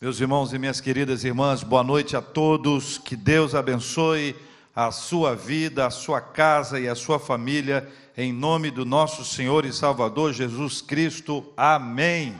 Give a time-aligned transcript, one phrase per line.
[0.00, 2.98] Meus irmãos e minhas queridas irmãs, boa noite a todos.
[2.98, 4.36] Que Deus abençoe
[4.72, 7.84] a sua vida, a sua casa e a sua família,
[8.16, 11.44] em nome do nosso Senhor e Salvador Jesus Cristo.
[11.56, 12.36] Amém.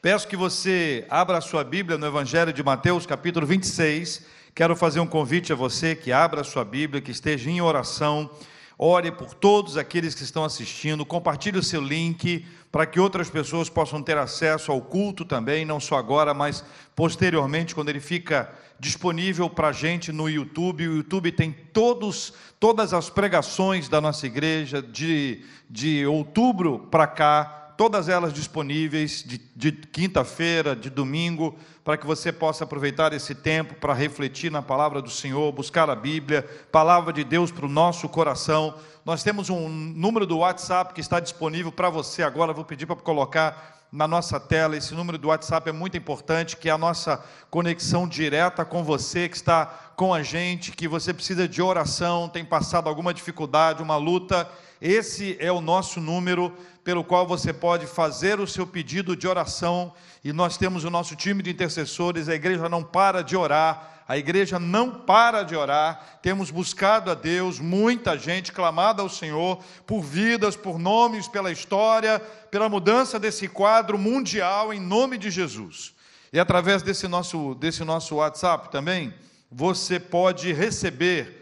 [0.00, 4.24] Peço que você abra a sua Bíblia no Evangelho de Mateus, capítulo 26.
[4.54, 8.30] Quero fazer um convite a você que abra a sua Bíblia, que esteja em oração.
[8.78, 13.68] Ore por todos aqueles que estão assistindo, compartilhe o seu link para que outras pessoas
[13.68, 16.64] possam ter acesso ao culto também, não só agora, mas
[16.94, 20.86] posteriormente, quando ele fica disponível para a gente no YouTube.
[20.86, 27.67] O YouTube tem todos, todas as pregações da nossa igreja, de, de outubro para cá,
[27.78, 33.76] todas elas disponíveis, de, de quinta-feira, de domingo, para que você possa aproveitar esse tempo
[33.76, 38.08] para refletir na palavra do Senhor, buscar a Bíblia, palavra de Deus para o nosso
[38.08, 38.74] coração.
[39.04, 42.96] Nós temos um número do WhatsApp que está disponível para você agora, vou pedir para
[42.96, 44.76] colocar na nossa tela.
[44.76, 49.28] Esse número do WhatsApp é muito importante, que é a nossa conexão direta com você
[49.28, 53.96] que está com a gente, que você precisa de oração, tem passado alguma dificuldade, uma
[53.96, 54.50] luta.
[54.80, 56.52] Esse é o nosso número
[56.84, 59.92] pelo qual você pode fazer o seu pedido de oração.
[60.24, 64.16] E nós temos o nosso time de intercessores, a igreja não para de orar a
[64.16, 70.00] igreja não para de orar, temos buscado a Deus, muita gente clamado ao Senhor por
[70.00, 72.18] vidas, por nomes, pela história,
[72.50, 75.92] pela mudança desse quadro mundial em nome de Jesus.
[76.32, 79.12] E através desse nosso, desse nosso WhatsApp também,
[79.52, 81.37] você pode receber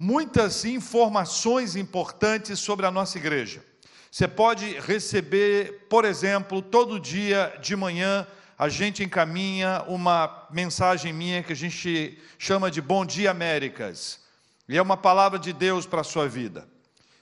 [0.00, 3.62] muitas informações importantes sobre a nossa igreja.
[4.10, 8.26] Você pode receber, por exemplo, todo dia de manhã,
[8.58, 14.20] a gente encaminha uma mensagem minha que a gente chama de Bom Dia Américas.
[14.66, 16.66] E é uma palavra de Deus para a sua vida.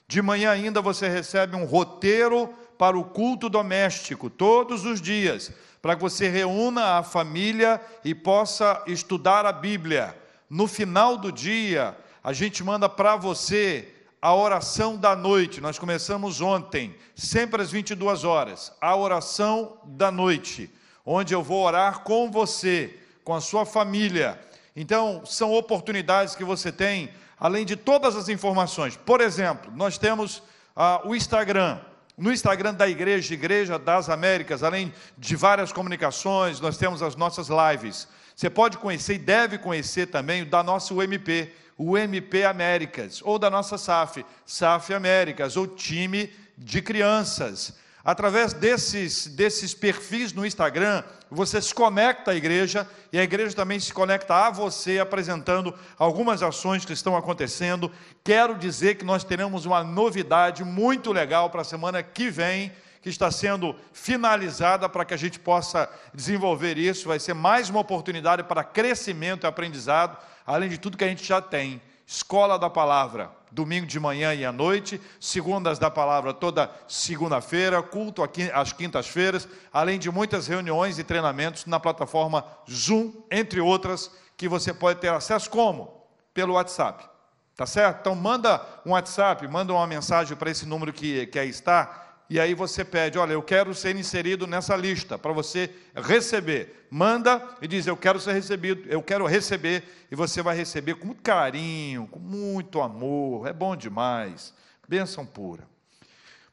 [0.07, 2.47] De manhã ainda você recebe um roteiro
[2.77, 5.51] para o culto doméstico, todos os dias,
[5.81, 10.17] para que você reúna a família e possa estudar a Bíblia.
[10.49, 11.95] No final do dia,
[12.29, 13.87] a gente manda para você
[14.21, 15.59] a oração da noite.
[15.59, 20.71] Nós começamos ontem, sempre às 22 horas, a oração da noite
[21.03, 24.39] onde eu vou orar com você, com a sua família.
[24.75, 28.95] Então, são oportunidades que você tem, além de todas as informações.
[28.95, 30.43] Por exemplo, nós temos
[30.75, 31.79] ah, o Instagram.
[32.15, 37.47] No Instagram da Igreja, Igreja das Américas, além de várias comunicações, nós temos as nossas
[37.47, 38.07] lives.
[38.35, 41.51] Você pode conhecer e deve conhecer também o da nossa UMP,
[41.81, 47.73] o MP Américas, ou da nossa SAF, SAF Américas, ou time de crianças.
[48.03, 53.79] Através desses, desses perfis no Instagram, você se conecta à igreja e a igreja também
[53.79, 57.89] se conecta a você, apresentando algumas ações que estão acontecendo.
[58.25, 63.09] Quero dizer que nós teremos uma novidade muito legal para a semana que vem, que
[63.09, 67.07] está sendo finalizada para que a gente possa desenvolver isso.
[67.07, 70.17] Vai ser mais uma oportunidade para crescimento e aprendizado,
[70.49, 71.79] além de tudo que a gente já tem.
[72.07, 78.23] Escola da Palavra, domingo de manhã e à noite, segundas da Palavra toda segunda-feira, culto
[78.51, 84.73] às quintas-feiras, além de muitas reuniões e treinamentos na plataforma Zoom, entre outras, que você
[84.73, 86.03] pode ter acesso como?
[86.33, 87.07] Pelo WhatsApp.
[87.55, 87.99] Tá certo?
[87.99, 92.39] Então manda um WhatsApp, manda uma mensagem para esse número que, que aí está, e
[92.39, 96.85] aí você pede, olha, eu quero ser inserido nessa lista para você receber.
[96.91, 101.07] Manda e diz, eu quero ser recebido, eu quero receber, e você vai receber com
[101.07, 104.53] muito carinho, com muito amor, é bom demais.
[104.87, 105.67] Bênção pura.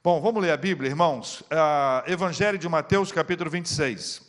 [0.02, 1.42] Bom, vamos ler a Bíblia, irmãos.
[1.50, 4.22] Ah, Evangelho de Mateus, capítulo 26.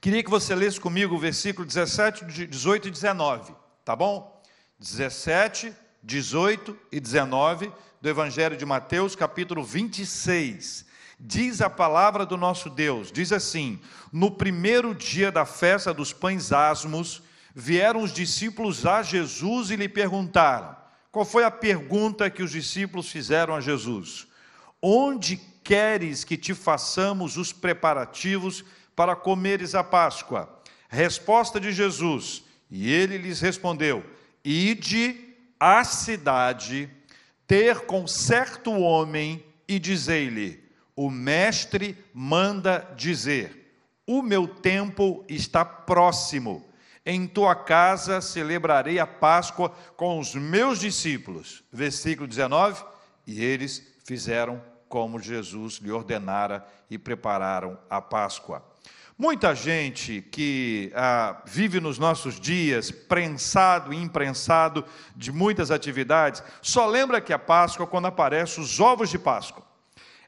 [0.00, 3.54] Queria que você lesse comigo o versículo 17, 18 e 19,
[3.84, 4.40] tá bom?
[4.78, 10.86] 17, 18 e 19 do Evangelho de Mateus, capítulo 26.
[11.18, 13.80] Diz a palavra do nosso Deus, diz assim:
[14.12, 17.22] No primeiro dia da festa dos pães asmos,
[17.52, 20.76] vieram os discípulos a Jesus e lhe perguntaram:
[21.10, 24.28] Qual foi a pergunta que os discípulos fizeram a Jesus?
[24.80, 30.62] Onde queres que te façamos os preparativos para comeres a Páscoa?
[30.88, 34.04] Resposta de Jesus, e ele lhes respondeu:
[34.44, 36.88] Ide à cidade
[37.48, 40.62] ter com certo homem e dizer-lhe:
[40.94, 43.74] O mestre manda dizer:
[44.06, 46.64] O meu tempo está próximo.
[47.04, 51.64] Em tua casa celebrarei a Páscoa com os meus discípulos.
[51.72, 52.84] Versículo 19.
[53.26, 58.62] E eles fizeram como Jesus lhe ordenara e prepararam a Páscoa.
[59.20, 64.84] Muita gente que ah, vive nos nossos dias, prensado e imprensado
[65.16, 69.66] de muitas atividades, só lembra que a Páscoa quando aparecem os ovos de Páscoa.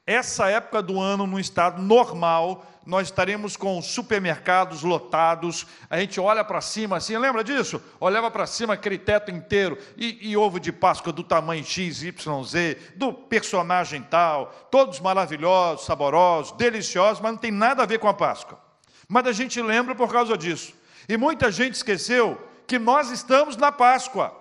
[0.05, 5.65] Essa época do ano, no estado normal, nós estaremos com supermercados lotados.
[5.89, 7.81] A gente olha para cima assim, lembra disso?
[7.97, 12.43] Olhava para cima aquele teto inteiro e, e, ovo de Páscoa do tamanho X, Y,
[12.43, 18.09] Z, do personagem tal, todos maravilhosos, saborosos, deliciosos, mas não tem nada a ver com
[18.09, 18.70] a Páscoa.
[19.11, 20.73] Mas a gente lembra por causa disso.
[21.09, 24.33] E muita gente esqueceu que nós estamos na Páscoa.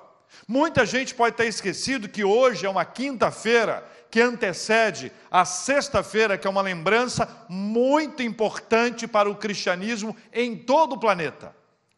[0.47, 6.47] Muita gente pode ter esquecido que hoje é uma quinta-feira que antecede a sexta-feira, que
[6.47, 11.53] é uma lembrança muito importante para o cristianismo em todo o planeta.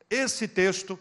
[0.09, 0.99] Esse texto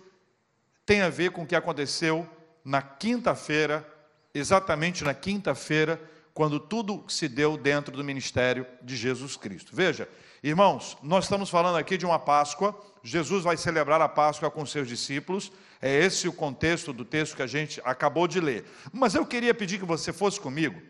[0.85, 2.27] tem a ver com o que aconteceu
[2.65, 3.87] na quinta-feira,
[4.33, 6.01] exatamente na quinta-feira,
[6.33, 9.73] quando tudo se deu dentro do ministério de Jesus Cristo.
[9.73, 10.05] Veja,
[10.43, 14.87] irmãos, nós estamos falando aqui de uma Páscoa, Jesus vai celebrar a Páscoa com seus
[14.87, 15.51] discípulos,
[15.81, 18.65] é esse o contexto do texto que a gente acabou de ler.
[18.91, 20.81] Mas eu queria pedir que você fosse comigo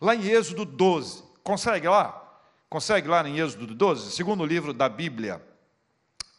[0.00, 1.22] lá em Êxodo 12.
[1.42, 2.20] Consegue lá?
[2.68, 4.12] Consegue lá em Êxodo 12?
[4.12, 5.42] Segundo livro da Bíblia,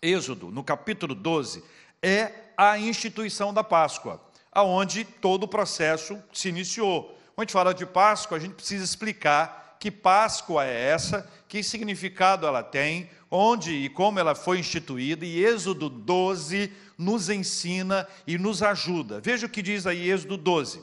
[0.02, 1.64] Êxodo, no capítulo 12,
[2.02, 4.22] é a instituição da Páscoa,
[4.52, 7.18] aonde todo o processo se iniciou.
[7.34, 11.64] Quando a gente fala de Páscoa, a gente precisa explicar que Páscoa é essa, que
[11.64, 18.38] significado ela tem, onde e como ela foi instituída, e Êxodo 12 nos ensina e
[18.38, 19.20] nos ajuda.
[19.20, 20.82] Veja o que diz aí Êxodo 12.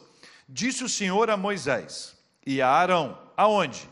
[0.49, 2.17] Disse o Senhor a Moisés:
[2.47, 3.19] e a Arão.
[3.37, 3.89] Aonde?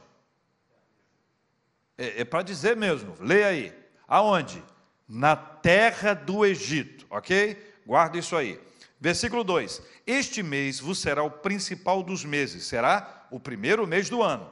[1.96, 3.72] É, é para dizer mesmo, leia aí.
[4.06, 4.62] Aonde?
[5.08, 7.56] Na terra do Egito, ok?
[7.86, 8.60] Guarda isso aí.
[9.00, 14.22] Versículo 2: Este mês vos será o principal dos meses, será o primeiro mês do
[14.22, 14.50] ano.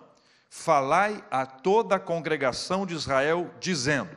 [0.49, 4.11] Falai a toda a congregação de Israel, dizendo: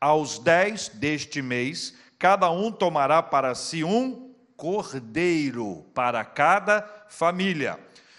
[0.00, 7.78] Aos dez deste mês, cada um tomará para si um cordeiro para cada família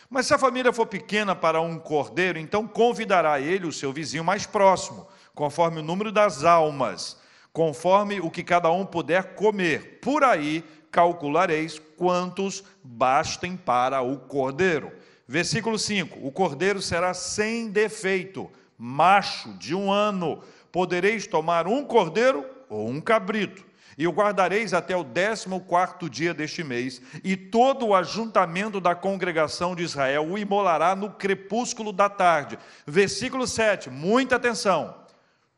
[0.10, 4.24] mas se a família for pequena para um cordeiro, então convidará ele o seu vizinho
[4.24, 7.20] mais próximo, conforme o número das almas,
[7.54, 10.00] conforme o que cada um puder comer.
[10.02, 14.92] Por aí calculareis quantos bastem para o cordeiro.
[15.32, 20.42] Versículo 5: O cordeiro será sem defeito, macho de um ano.
[20.72, 23.64] Podereis tomar um cordeiro ou um cabrito
[23.96, 28.96] e o guardareis até o décimo quarto dia deste mês, e todo o ajuntamento da
[28.96, 32.58] congregação de Israel o imolará no crepúsculo da tarde.
[32.88, 34.96] Versículo 7, muita atenção.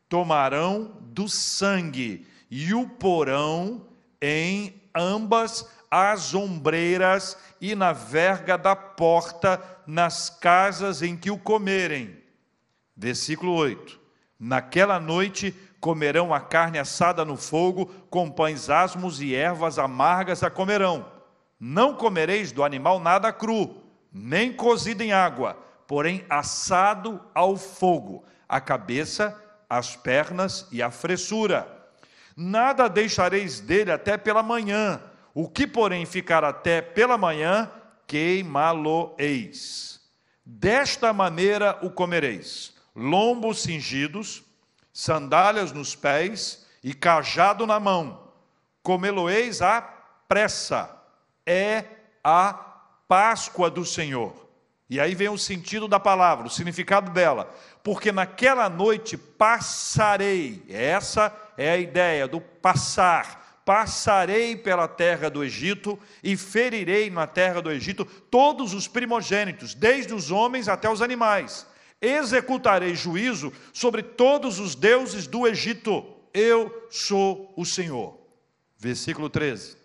[0.08, 3.86] Tomarão do sangue e o porão
[4.20, 12.16] em ambas as ombreiras e na verga da porta, nas casas em que o comerem.
[12.96, 14.00] Versículo 8.
[14.40, 20.48] Naquela noite comerão a carne assada no fogo, com pães asmos e ervas amargas a
[20.48, 21.04] comerão.
[21.60, 23.76] Não comereis do animal nada cru,
[24.10, 29.38] nem cozido em água, porém assado ao fogo, a cabeça,
[29.68, 31.68] as pernas e a fressura.
[32.34, 34.98] Nada deixareis dele até pela manhã,
[35.34, 37.70] o que, porém, ficar até pela manhã,
[38.06, 40.00] queimá-lo-eis.
[40.44, 44.42] Desta maneira o comereis: lombos cingidos,
[44.92, 48.32] sandálias nos pés e cajado na mão.
[48.82, 49.80] Comê-lo-eis à
[50.28, 50.98] pressa.
[51.46, 51.84] É
[52.22, 52.52] a
[53.08, 54.42] Páscoa do Senhor.
[54.88, 57.50] E aí vem o sentido da palavra, o significado dela.
[57.82, 63.41] Porque naquela noite passarei, essa é a ideia do passar.
[63.72, 70.12] Passarei pela terra do Egito e ferirei na terra do Egito todos os primogênitos, desde
[70.12, 71.66] os homens até os animais
[72.02, 76.04] executarei juízo sobre todos os deuses do Egito.
[76.34, 78.18] Eu sou o Senhor.
[78.76, 79.76] Versículo 13.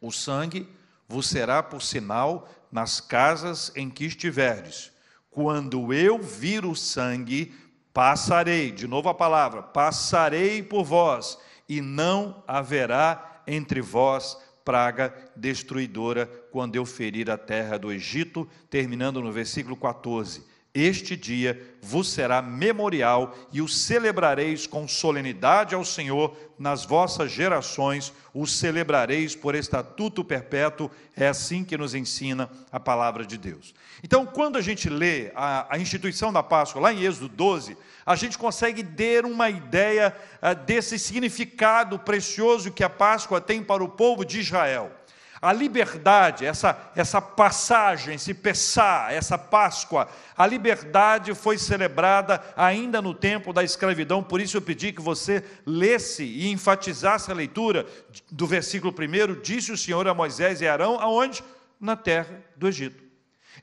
[0.00, 0.68] O sangue
[1.08, 4.90] vos será por sinal nas casas em que estiverdes.
[5.30, 7.54] Quando eu vir o sangue,
[7.94, 11.38] passarei, de novo a palavra, passarei por vós,
[11.70, 19.22] e não haverá entre vós praga destruidora quando eu ferir a terra do Egito, terminando
[19.22, 26.36] no versículo 14 este dia vos será memorial e o celebrareis com solenidade ao Senhor
[26.56, 33.24] nas vossas gerações, o celebrareis por estatuto perpétuo, é assim que nos ensina a palavra
[33.24, 33.74] de Deus.
[34.04, 38.14] Então, quando a gente lê a, a instituição da Páscoa, lá em Êxodo 12, a
[38.14, 43.88] gente consegue ter uma ideia uh, desse significado precioso que a Páscoa tem para o
[43.88, 44.99] povo de Israel.
[45.42, 50.06] A liberdade, essa, essa passagem, esse Pessá, essa Páscoa,
[50.36, 55.42] a liberdade foi celebrada ainda no tempo da escravidão, por isso eu pedi que você
[55.64, 57.86] lesse e enfatizasse a leitura
[58.30, 59.40] do versículo 1.
[59.40, 61.42] Disse o Senhor a Moisés e Arão, aonde?
[61.80, 63.02] Na terra do Egito.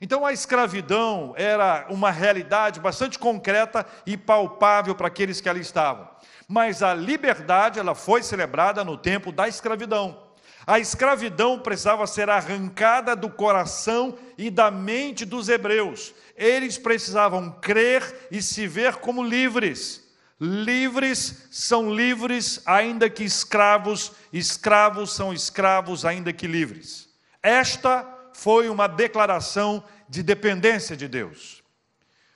[0.00, 6.08] Então a escravidão era uma realidade bastante concreta e palpável para aqueles que ali estavam.
[6.48, 10.27] Mas a liberdade, ela foi celebrada no tempo da escravidão.
[10.68, 16.12] A escravidão precisava ser arrancada do coração e da mente dos hebreus.
[16.36, 20.06] Eles precisavam crer e se ver como livres.
[20.38, 27.08] Livres são livres, ainda que escravos, escravos são escravos, ainda que livres.
[27.42, 31.62] Esta foi uma declaração de dependência de Deus.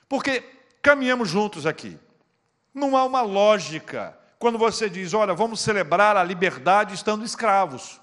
[0.09, 0.43] Porque
[0.81, 1.99] caminhamos juntos aqui.
[2.73, 8.01] Não há uma lógica quando você diz, olha, vamos celebrar a liberdade estando escravos.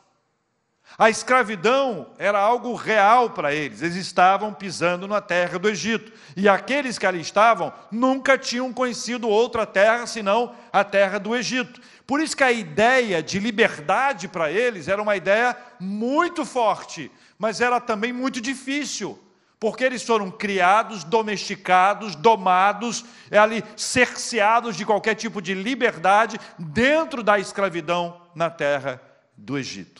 [1.00, 6.12] A escravidão era algo real para eles, eles estavam pisando na terra do Egito.
[6.36, 11.80] E aqueles que ali estavam nunca tinham conhecido outra terra senão a terra do Egito.
[12.06, 17.62] Por isso que a ideia de liberdade para eles era uma ideia muito forte, mas
[17.62, 19.18] era também muito difícil,
[19.58, 27.38] porque eles foram criados, domesticados, domados, ali cerceados de qualquer tipo de liberdade dentro da
[27.38, 29.00] escravidão na terra
[29.34, 29.99] do Egito.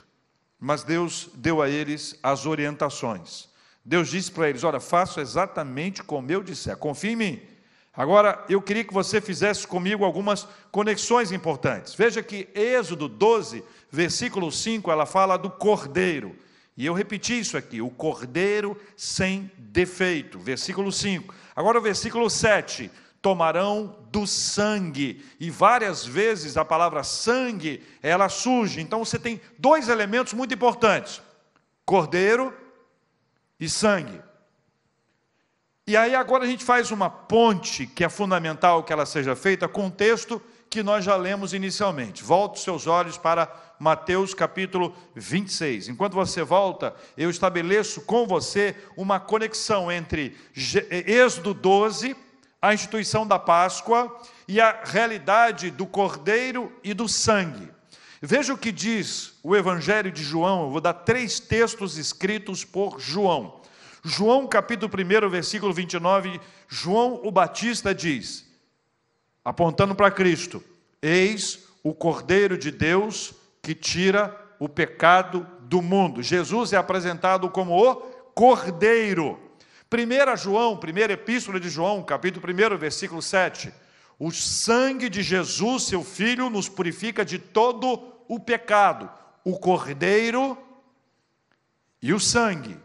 [0.60, 3.48] Mas Deus deu a eles as orientações.
[3.82, 7.42] Deus disse para eles: Olha, faço exatamente como eu disser, confie em mim.
[7.92, 11.94] Agora, eu queria que você fizesse comigo algumas conexões importantes.
[11.94, 16.36] Veja que Êxodo 12, versículo 5, ela fala do cordeiro.
[16.76, 20.38] E eu repeti isso aqui: o cordeiro sem defeito.
[20.38, 21.34] Versículo 5.
[21.56, 22.90] Agora, o versículo 7
[23.22, 25.24] tomarão do sangue.
[25.38, 28.80] E várias vezes a palavra sangue, ela surge.
[28.80, 31.20] Então você tem dois elementos muito importantes:
[31.84, 32.54] cordeiro
[33.58, 34.20] e sangue.
[35.86, 39.66] E aí agora a gente faz uma ponte que é fundamental que ela seja feita
[39.66, 42.22] com o texto que nós já lemos inicialmente.
[42.22, 45.88] Volte seus olhos para Mateus capítulo 26.
[45.88, 52.14] Enquanto você volta, eu estabeleço com você uma conexão entre Êxodo 12
[52.60, 54.14] a instituição da Páscoa
[54.46, 57.68] e a realidade do cordeiro e do sangue.
[58.20, 63.00] Veja o que diz o Evangelho de João, eu vou dar três textos escritos por
[63.00, 63.60] João.
[64.04, 68.46] João, capítulo 1, versículo 29, João o Batista diz,
[69.44, 70.62] apontando para Cristo:
[71.00, 76.22] Eis o Cordeiro de Deus que tira o pecado do mundo.
[76.22, 77.94] Jesus é apresentado como o
[78.34, 79.38] Cordeiro.
[79.92, 83.72] 1 João, primeira epístola de João, capítulo 1, versículo 7.
[84.20, 89.10] O sangue de Jesus, seu filho, nos purifica de todo o pecado.
[89.44, 90.56] O cordeiro
[92.00, 92.78] e o sangue.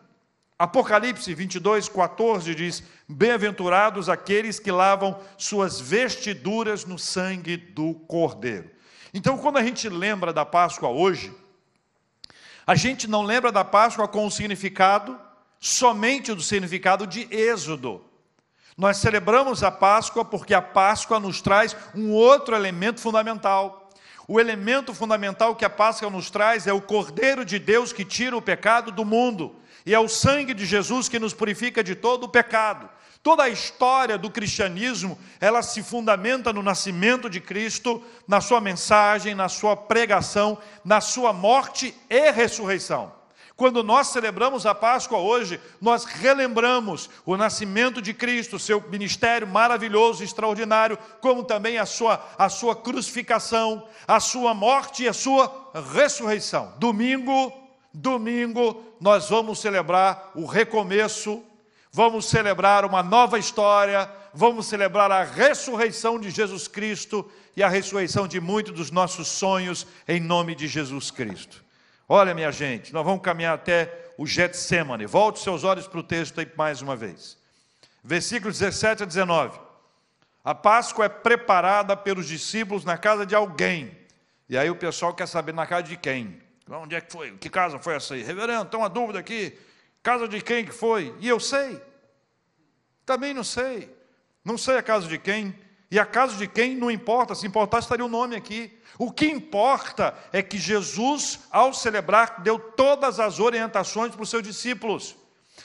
[0.58, 8.72] Apocalipse 22, 14 diz: Bem-aventurados aqueles que lavam suas vestiduras no sangue do cordeiro.
[9.14, 11.32] Então, quando a gente lembra da Páscoa hoje,
[12.66, 15.20] a gente não lembra da Páscoa com o significado
[15.60, 18.04] somente do significado de Êxodo.
[18.78, 23.90] Nós celebramos a Páscoa porque a Páscoa nos traz um outro elemento fundamental.
[24.28, 28.36] O elemento fundamental que a Páscoa nos traz é o Cordeiro de Deus que tira
[28.36, 32.24] o pecado do mundo, e é o sangue de Jesus que nos purifica de todo
[32.24, 32.90] o pecado.
[33.22, 39.34] Toda a história do cristianismo, ela se fundamenta no nascimento de Cristo, na sua mensagem,
[39.34, 43.15] na sua pregação, na sua morte e ressurreição.
[43.56, 50.24] Quando nós celebramos a Páscoa hoje, nós relembramos o nascimento de Cristo, seu ministério maravilhoso,
[50.24, 56.74] extraordinário, como também a sua, a sua crucificação, a sua morte e a sua ressurreição.
[56.80, 57.54] Domingo,
[57.94, 61.42] domingo, nós vamos celebrar o recomeço,
[61.90, 68.28] vamos celebrar uma nova história, vamos celebrar a ressurreição de Jesus Cristo e a ressurreição
[68.28, 71.65] de muitos dos nossos sonhos, em nome de Jesus Cristo.
[72.08, 75.06] Olha, minha gente, nós vamos caminhar até o Getsemane.
[75.06, 77.38] Volte seus olhos para o texto aí mais uma vez.
[78.04, 79.60] Versículos 17 a 19.
[80.44, 83.98] A Páscoa é preparada pelos discípulos na casa de alguém.
[84.48, 86.40] E aí o pessoal quer saber na casa de quem.
[86.70, 87.36] Onde é que foi?
[87.38, 88.22] Que casa foi essa aí?
[88.22, 89.58] Reverendo, tem uma dúvida aqui.
[90.04, 91.16] Casa de quem que foi?
[91.20, 91.82] E eu sei.
[93.04, 93.92] Também não sei.
[94.44, 95.56] Não sei a casa de quem.
[95.96, 97.34] E a casa de quem não importa.
[97.34, 98.78] Se importar, estaria o nome aqui.
[99.00, 104.44] O que importa é que Jesus, ao celebrar, deu todas as orientações para os seus
[104.44, 105.16] discípulos.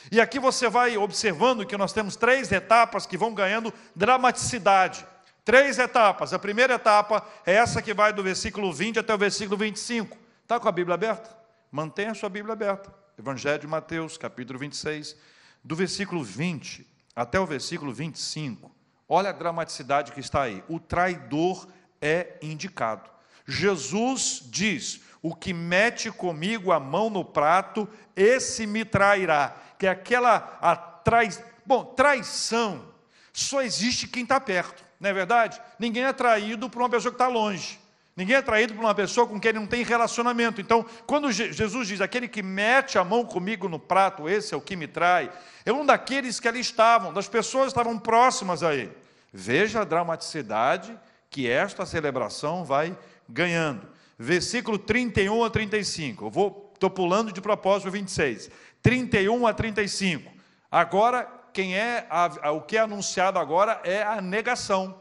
[0.08, 5.04] E aqui você vai observando que nós temos três etapas que vão ganhando dramaticidade.
[5.44, 6.32] Três etapas.
[6.32, 10.16] A primeira etapa é essa que vai do versículo 20 até o versículo 25.
[10.44, 11.37] Está com a Bíblia aberta?
[11.72, 12.94] Mantenha a sua Bíblia aberta.
[13.18, 15.16] Evangelho de Mateus, capítulo 26,
[15.64, 18.78] do versículo 20 até o versículo 25.
[19.12, 20.62] Olha a dramaticidade que está aí.
[20.69, 21.67] O traidor
[22.00, 23.11] é indicado.
[23.45, 29.57] Jesus diz: O que mete comigo a mão no prato, esse me trairá.
[29.76, 31.29] Que é aquela a trai...
[31.67, 32.88] Bom, traição
[33.33, 35.61] só existe quem está perto, não é verdade?
[35.79, 37.81] Ninguém é traído por uma pessoa que está longe.
[38.17, 40.61] Ninguém é traído por uma pessoa com quem ele não tem relacionamento.
[40.61, 44.61] Então, quando Jesus diz, aquele que mete a mão comigo no prato, esse é o
[44.61, 45.33] que me trai,
[45.64, 49.00] é um daqueles que ali estavam, das pessoas que estavam próximas a ele.
[49.32, 52.96] Veja a dramaticidade que esta celebração vai
[53.28, 53.87] ganhando.
[54.18, 56.26] Versículo 31 a 35.
[56.26, 58.50] Eu vou, estou pulando de propósito 26.
[58.82, 60.32] 31 a 35.
[60.70, 64.99] Agora, quem é a, a, o que é anunciado agora é a negação.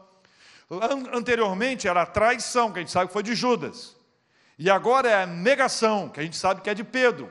[1.12, 3.96] Anteriormente era a traição, que a gente sabe que foi de Judas.
[4.56, 7.30] E agora é a negação, que a gente sabe que é de Pedro.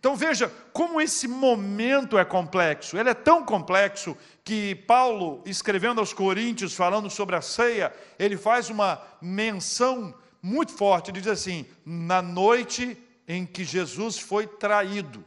[0.00, 2.96] Então veja como esse momento é complexo.
[2.96, 8.70] Ele é tão complexo que Paulo, escrevendo aos Coríntios, falando sobre a ceia, ele faz
[8.70, 11.10] uma menção muito forte.
[11.10, 12.96] Ele diz assim: na noite
[13.28, 15.22] em que Jesus foi traído.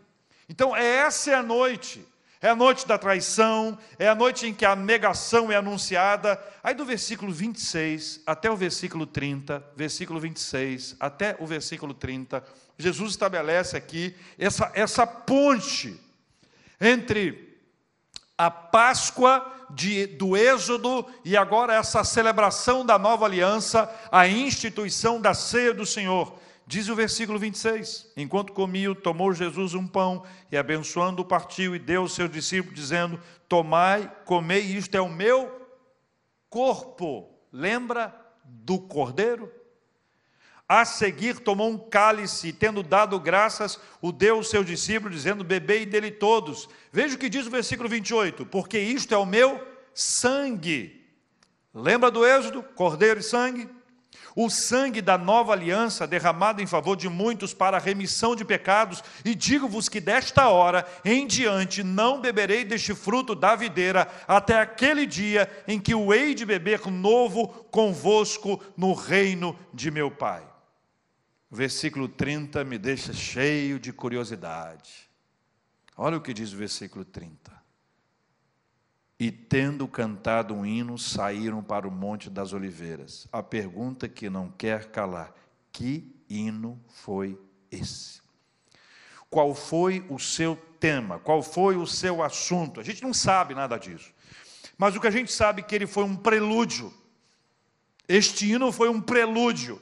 [0.50, 2.04] Então, essa é a noite.
[2.44, 6.38] É a noite da traição, é a noite em que a negação é anunciada.
[6.62, 12.44] Aí do versículo 26 até o versículo 30, versículo 26 até o versículo 30,
[12.78, 15.98] Jesus estabelece aqui essa, essa ponte
[16.82, 17.58] entre
[18.38, 25.34] a Páscoa de, do Êxodo e agora essa celebração da nova aliança, a instituição da
[25.34, 26.43] ceia do Senhor.
[26.66, 32.02] Diz o versículo 26: Enquanto comiam, tomou Jesus um pão e, abençoando, partiu e deu
[32.02, 35.62] aos seus discípulos, dizendo: Tomai, comei, isto é o meu
[36.50, 37.30] corpo.
[37.52, 38.16] Lembra
[38.46, 39.52] do cordeiro?
[40.68, 45.44] A seguir, tomou um cálice, e, tendo dado graças, o deu aos seus discípulos, dizendo:
[45.44, 46.70] Bebei dele todos.
[46.92, 49.62] Veja o que diz o versículo 28: Porque isto é o meu
[49.94, 51.04] sangue.
[51.74, 52.64] Lembra do Êxodo?
[52.64, 53.70] Cordeiro e sangue?
[54.36, 59.04] O sangue da nova aliança derramado em favor de muitos para a remissão de pecados,
[59.24, 65.06] e digo-vos que desta hora em diante não beberei deste fruto da videira, até aquele
[65.06, 70.44] dia em que o hei de beber novo convosco no reino de meu Pai.
[71.52, 75.08] O versículo 30 me deixa cheio de curiosidade.
[75.96, 77.63] Olha o que diz o versículo 30.
[79.20, 83.28] E tendo cantado um hino, saíram para o Monte das Oliveiras.
[83.32, 85.34] A pergunta que não quer calar:
[85.72, 87.40] que hino foi
[87.72, 88.22] esse?
[89.30, 91.20] Qual foi o seu tema?
[91.20, 92.80] Qual foi o seu assunto?
[92.80, 94.14] A gente não sabe nada disso.
[94.78, 96.94] Mas o que a gente sabe é que ele foi um prelúdio.
[98.08, 99.82] Este hino foi um prelúdio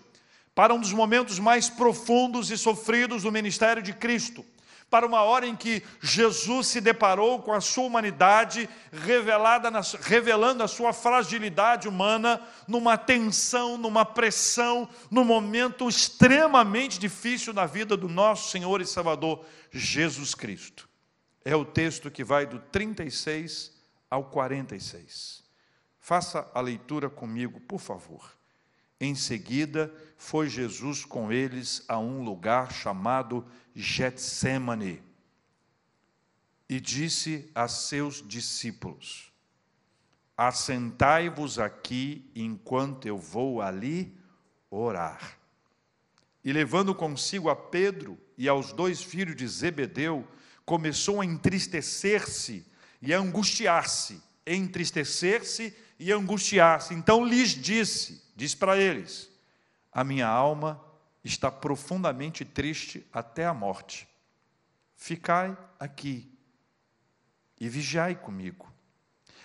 [0.53, 4.45] para um dos momentos mais profundos e sofridos do ministério de Cristo,
[4.91, 10.61] para uma hora em que Jesus se deparou com a sua humanidade, revelada na, revelando
[10.61, 18.09] a sua fragilidade humana, numa tensão, numa pressão, num momento extremamente difícil na vida do
[18.09, 20.89] nosso Senhor e Salvador Jesus Cristo.
[21.45, 23.71] É o texto que vai do 36
[24.09, 25.41] ao 46.
[26.01, 28.40] Faça a leitura comigo, por favor.
[29.03, 35.01] Em seguida, foi Jesus com eles a um lugar chamado Getsemane
[36.69, 39.33] e disse a seus discípulos:
[40.37, 44.15] Assentai-vos aqui enquanto eu vou ali
[44.69, 45.35] orar.
[46.43, 50.27] E levando consigo a Pedro e aos dois filhos de Zebedeu,
[50.63, 52.63] começou a entristecer-se
[53.01, 56.93] e a angustiar-se, entristecer-se e angustiar-se.
[56.93, 59.29] Então lhes disse: Diz para eles:
[59.91, 60.83] A minha alma
[61.23, 64.07] está profundamente triste até a morte.
[64.95, 66.27] Ficai aqui
[67.59, 68.67] e vigiai comigo.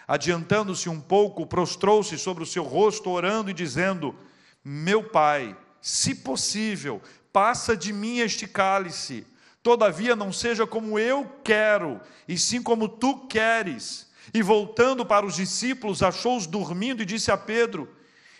[0.09, 4.18] Adiantando-se um pouco, prostrou-se sobre o seu rosto, orando e dizendo:
[4.64, 9.26] Meu pai, se possível, passa de mim este cálice.
[9.62, 14.11] Todavia não seja como eu quero, e sim como tu queres.
[14.32, 17.94] E voltando para os discípulos, achou-os dormindo e disse a Pedro: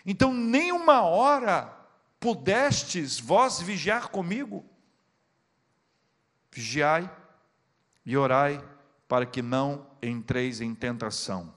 [0.09, 1.77] então, nem uma hora
[2.17, 4.65] pudestes vós vigiar comigo?
[6.49, 7.11] Vigiai
[8.05, 8.63] e orai
[9.05, 11.53] para que não entreis em tentação.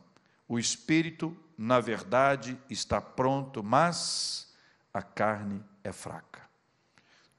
[0.49, 4.53] O espírito, na verdade, está pronto, mas
[4.93, 6.43] a carne é fraca.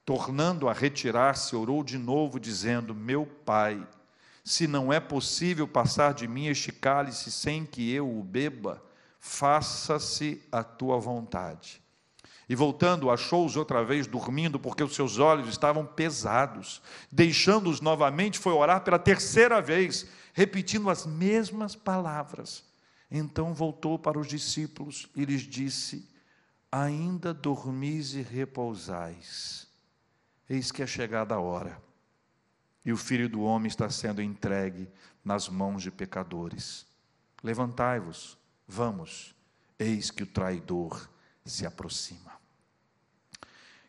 [0.06, 3.86] Tornando a retirar-se, orou de novo, dizendo: Meu pai,
[4.42, 8.82] se não é possível passar de mim este cálice sem que eu o beba,
[9.24, 11.80] faça-se a tua vontade.
[12.48, 16.82] E voltando, achou-os outra vez dormindo, porque os seus olhos estavam pesados.
[17.10, 22.64] Deixando-os novamente, foi orar pela terceira vez, repetindo as mesmas palavras.
[23.08, 26.10] Então voltou para os discípulos e lhes disse:
[26.70, 29.68] ainda dormis e repousais,
[30.50, 31.80] eis que é chegada a hora,
[32.84, 34.88] e o filho do homem está sendo entregue
[35.24, 36.84] nas mãos de pecadores.
[37.40, 38.36] Levantai-vos,
[38.72, 39.34] vamos,
[39.78, 41.10] eis que o traidor
[41.44, 42.32] se aproxima.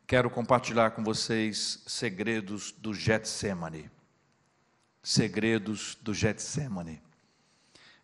[0.05, 3.89] Quero compartilhar com vocês segredos do Getsemane.
[5.01, 7.01] Segredos do Getsemane.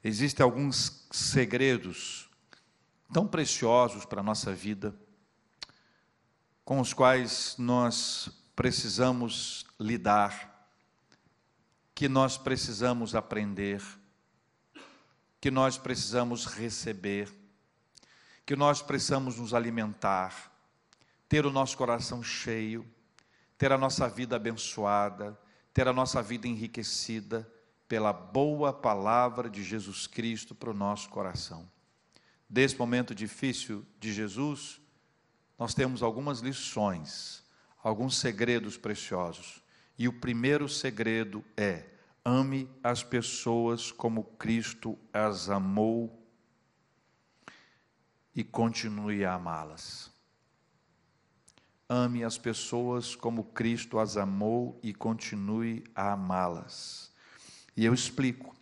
[0.02, 2.30] Existem alguns segredos
[3.12, 4.96] tão preciosos para a nossa vida,
[6.64, 10.72] com os quais nós precisamos lidar,
[11.94, 13.82] que nós precisamos aprender,
[15.40, 17.32] que nós precisamos receber,
[18.46, 20.52] que nós precisamos nos alimentar,
[21.28, 22.86] ter o nosso coração cheio,
[23.58, 25.40] ter a nossa vida abençoada,
[25.74, 27.50] ter a nossa vida enriquecida
[27.88, 31.70] pela boa palavra de Jesus Cristo para o nosso coração
[32.50, 34.82] desse momento difícil de Jesus,
[35.58, 37.44] nós temos algumas lições,
[37.84, 39.62] alguns segredos preciosos.
[39.98, 41.86] E o primeiro segredo é:
[42.24, 46.20] ame as pessoas como Cristo as amou
[48.36, 50.12] e continue a amá-las.
[51.88, 57.12] Ame as pessoas como Cristo as amou e continue a amá-las.
[57.76, 58.56] E eu explico.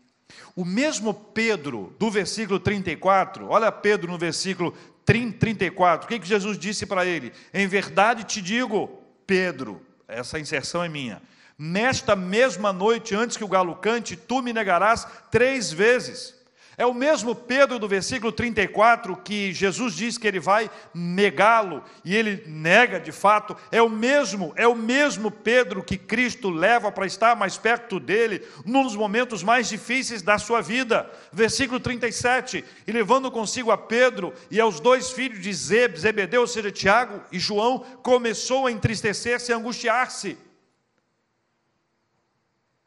[0.56, 4.72] O mesmo Pedro, do versículo 34, olha Pedro no versículo
[5.06, 7.32] 34, o que, que Jesus disse para ele?
[7.54, 11.22] Em verdade te digo, Pedro, essa inserção é minha,
[11.58, 16.38] nesta mesma noite, antes que o galo cante, tu me negarás três vezes.
[16.80, 22.16] É o mesmo Pedro do versículo 34 que Jesus diz que ele vai negá-lo e
[22.16, 23.58] ele nega de fato.
[23.72, 28.44] É o mesmo, é o mesmo Pedro que Cristo leva para estar mais perto dele
[28.64, 31.10] num dos momentos mais difíceis da sua vida.
[31.34, 36.48] Versículo 37, e levando consigo a Pedro e aos dois filhos de Zeb, Zebedeu, ou
[36.48, 40.38] seja, Tiago e João, começou a entristecer-se e angustiar-se.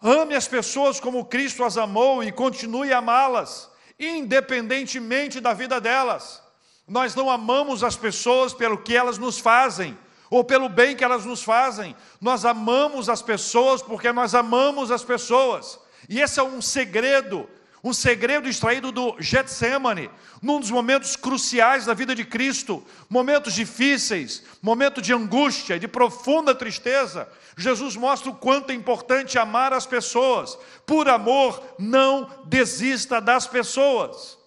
[0.03, 6.43] Ame as pessoas como Cristo as amou e continue a amá-las independentemente da vida delas.
[6.89, 9.97] Nós não amamos as pessoas pelo que elas nos fazem,
[10.31, 11.95] ou pelo bem que elas nos fazem.
[12.21, 15.79] Nós amamos as pessoas porque nós amamos as pessoas.
[16.09, 17.49] E esse é um segredo
[17.83, 20.11] um segredo extraído do Getsemane,
[20.43, 26.55] num dos momentos cruciais da vida de Cristo, momentos difíceis, momento de angústia, de profunda
[26.55, 27.31] tristeza.
[27.57, 30.59] Jesus mostra o quanto é importante amar as pessoas.
[30.87, 34.39] Por amor, não desista das pessoas.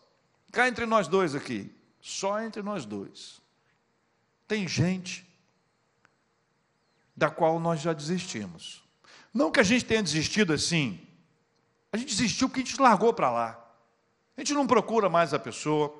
[0.51, 3.41] Cá entre nós dois aqui, só entre nós dois.
[4.47, 5.27] Tem gente
[7.15, 8.83] da qual nós já desistimos.
[9.33, 11.02] Não que a gente tenha desistido assim,
[11.93, 13.59] a gente desistiu porque a gente largou para lá.
[14.35, 15.93] A gente não procura mais a pessoa.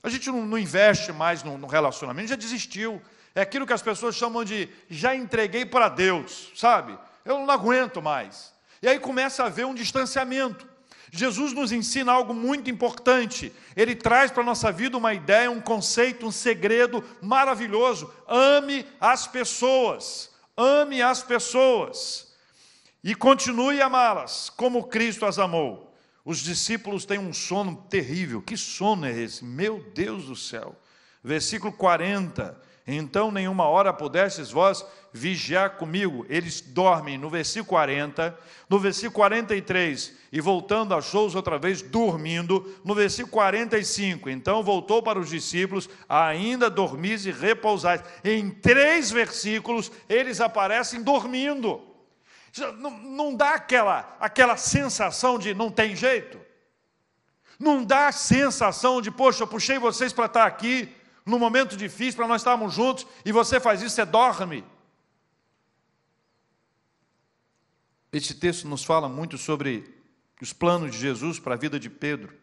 [0.00, 2.28] A gente não, não investe mais no, no relacionamento.
[2.28, 3.02] já desistiu.
[3.34, 6.96] É aquilo que as pessoas chamam de já entreguei para Deus, sabe?
[7.24, 8.54] Eu não aguento mais.
[8.80, 10.64] E aí começa a haver um distanciamento.
[11.10, 13.52] Jesus nos ensina algo muito importante.
[13.74, 18.12] Ele traz para a nossa vida uma ideia, um conceito, um segredo maravilhoso.
[18.28, 20.30] Ame as pessoas.
[20.56, 22.31] Ame as pessoas
[23.02, 25.92] e continue a amá-las, como Cristo as amou.
[26.24, 28.40] Os discípulos têm um sono terrível.
[28.40, 29.44] Que sono é esse?
[29.44, 30.76] Meu Deus do céu.
[31.22, 32.56] Versículo 40.
[32.86, 36.24] Então, nenhuma hora pudestes vós vigiar comigo.
[36.28, 38.36] Eles dormem no versículo 40,
[38.68, 44.30] no versículo 43, e voltando achou-os outra vez dormindo, no versículo 45.
[44.30, 48.02] Então voltou para os discípulos, ainda dormis e repousais.
[48.24, 51.91] Em três versículos, eles aparecem dormindo.
[52.78, 56.38] Não, não dá aquela, aquela sensação de não tem jeito?
[57.58, 62.16] Não dá a sensação de, poxa, eu puxei vocês para estar aqui, num momento difícil,
[62.16, 64.64] para nós estarmos juntos, e você faz isso, você dorme.
[68.12, 70.02] Esse texto nos fala muito sobre
[70.40, 72.36] os planos de Jesus para a vida de Pedro.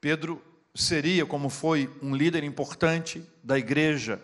[0.00, 0.42] Pedro
[0.74, 4.20] seria, como foi, um líder importante da igreja,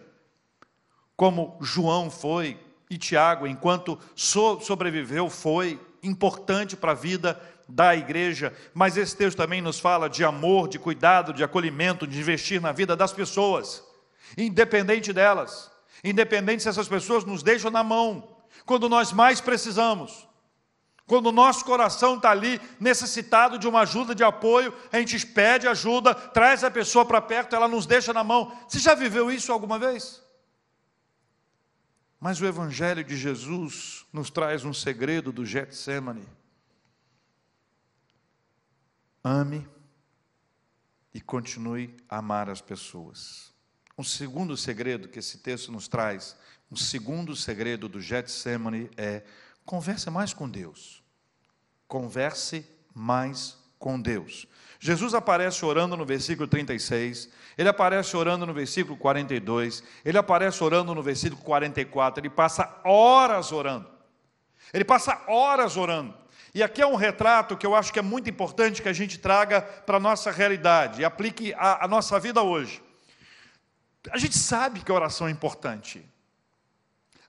[1.15, 2.59] como João foi,
[2.93, 9.63] e Tiago, enquanto sobreviveu, foi importante para a vida da igreja, mas esse texto também
[9.63, 13.83] nos fala de amor, de cuidado, de acolhimento, de investir na vida das pessoas,
[14.37, 15.71] independente delas,
[16.05, 20.29] independente se essas pessoas nos deixam na mão, quando nós mais precisamos.
[21.07, 25.67] Quando o nosso coração está ali necessitado de uma ajuda, de apoio, a gente pede
[25.67, 28.53] ajuda, traz a pessoa para perto, ela nos deixa na mão.
[28.69, 30.22] Você já viveu isso alguma vez?
[32.23, 36.25] Mas o Evangelho de Jesus nos traz um segredo do Getsemane.
[39.25, 39.69] Ame
[41.13, 43.53] e continue a amar as pessoas.
[43.99, 46.37] Um segundo segredo que esse texto nos traz,
[46.71, 49.25] um segundo segredo do Getsemane é
[49.65, 51.03] converse mais com Deus.
[51.89, 54.47] Converse mais com Deus.
[54.85, 60.93] Jesus aparece orando no versículo 36, ele aparece orando no versículo 42, ele aparece orando
[60.93, 63.89] no versículo 44, ele passa horas orando.
[64.75, 66.13] Ele passa horas orando.
[66.53, 69.19] E aqui é um retrato que eu acho que é muito importante que a gente
[69.19, 72.83] traga para a nossa realidade e aplique a, a nossa vida hoje.
[74.11, 76.05] A gente sabe que a oração é importante.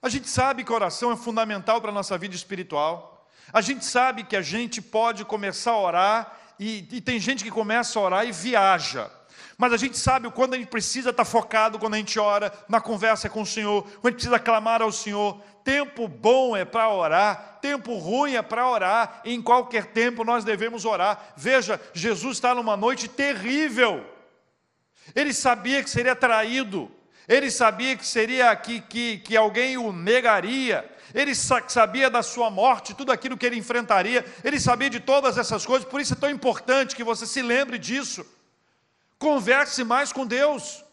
[0.01, 3.29] A gente sabe que a oração é fundamental para a nossa vida espiritual.
[3.53, 7.51] A gente sabe que a gente pode começar a orar e, e, tem gente que
[7.51, 9.09] começa a orar e viaja.
[9.57, 12.81] Mas a gente sabe quando a gente precisa estar focado quando a gente ora, na
[12.81, 15.41] conversa com o Senhor, quando a gente precisa clamar ao Senhor.
[15.63, 20.83] Tempo bom é para orar, tempo ruim é para orar, em qualquer tempo nós devemos
[20.83, 21.33] orar.
[21.37, 24.05] Veja, Jesus está numa noite terrível.
[25.15, 26.91] Ele sabia que seria traído,
[27.27, 32.93] ele sabia que seria que, que, que alguém o negaria, ele sabia da sua morte,
[32.93, 36.29] tudo aquilo que ele enfrentaria, ele sabia de todas essas coisas, por isso é tão
[36.29, 38.25] importante que você se lembre disso.
[39.19, 40.83] Converse mais com Deus,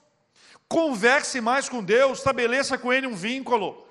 [0.69, 3.87] converse mais com Deus, estabeleça com Ele um vínculo.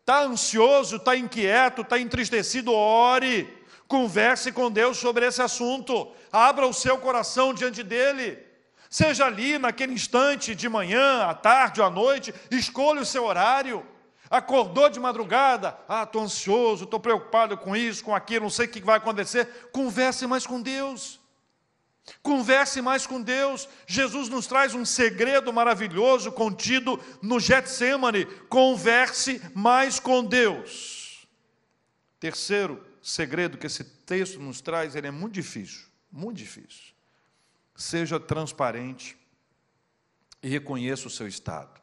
[0.00, 3.48] Está ansioso, está inquieto, está entristecido, ore,
[3.86, 8.38] converse com Deus sobre esse assunto, abra o seu coração diante dEle.
[8.90, 13.84] Seja ali naquele instante, de manhã, à tarde ou à noite, escolha o seu horário.
[14.34, 18.68] Acordou de madrugada, ah, estou ansioso, estou preocupado com isso, com aquilo, não sei o
[18.68, 19.46] que vai acontecer.
[19.70, 21.20] Converse mais com Deus.
[22.20, 23.68] Converse mais com Deus.
[23.86, 28.24] Jesus nos traz um segredo maravilhoso contido no Getsemane.
[28.48, 31.28] Converse mais com Deus.
[32.18, 36.92] Terceiro segredo que esse texto nos traz, ele é muito difícil, muito difícil.
[37.76, 39.16] Seja transparente
[40.42, 41.80] e reconheça o seu estado.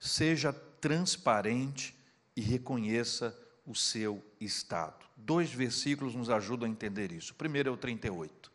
[0.00, 1.96] Seja transparente
[2.36, 5.06] e reconheça o seu estado.
[5.16, 7.32] Dois versículos nos ajudam a entender isso.
[7.32, 8.50] O primeiro é o 38.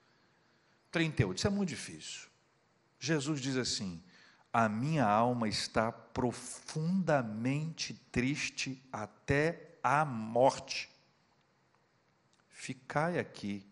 [0.92, 2.28] 38, isso é muito difícil.
[3.00, 4.04] Jesus diz assim:
[4.52, 10.90] A minha alma está profundamente triste até a morte.
[12.50, 13.66] Ficai aqui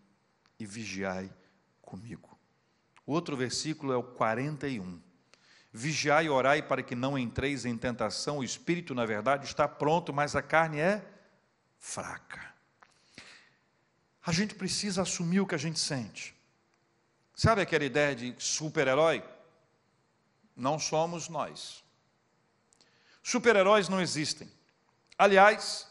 [0.58, 1.30] e vigiai
[1.82, 2.38] comigo.
[3.04, 4.98] O outro versículo é o 41.
[5.78, 8.38] Vigiai e orai para que não entreis em tentação.
[8.38, 11.04] O espírito, na verdade, está pronto, mas a carne é
[11.78, 12.40] fraca.
[14.24, 16.34] A gente precisa assumir o que a gente sente.
[17.34, 19.22] Sabe aquela ideia de super-herói?
[20.56, 21.84] Não somos nós.
[23.22, 24.50] Super-heróis não existem.
[25.18, 25.86] Aliás,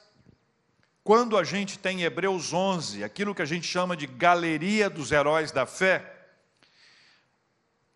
[1.04, 5.52] quando a gente tem Hebreus 11, aquilo que a gente chama de galeria dos heróis
[5.52, 6.15] da fé,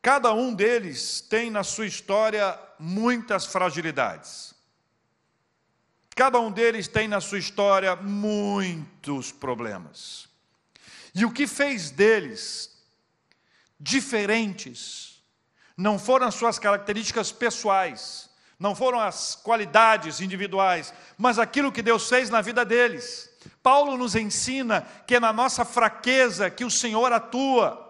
[0.01, 4.55] Cada um deles tem na sua história muitas fragilidades.
[6.15, 10.27] Cada um deles tem na sua história muitos problemas.
[11.13, 12.77] E o que fez deles
[13.79, 15.21] diferentes
[15.75, 22.09] não foram as suas características pessoais, não foram as qualidades individuais, mas aquilo que Deus
[22.09, 23.29] fez na vida deles.
[23.63, 27.88] Paulo nos ensina que é na nossa fraqueza que o Senhor atua.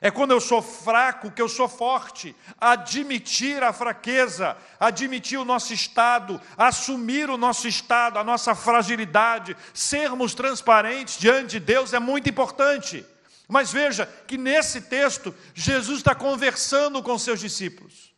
[0.00, 2.34] É quando eu sou fraco que eu sou forte.
[2.60, 10.34] Admitir a fraqueza, admitir o nosso estado, assumir o nosso estado, a nossa fragilidade, sermos
[10.34, 13.04] transparentes diante de Deus é muito importante.
[13.48, 18.14] Mas veja que nesse texto, Jesus está conversando com seus discípulos.